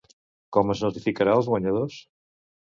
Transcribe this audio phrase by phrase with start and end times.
[0.55, 2.01] Com es notificarà als guanyadors?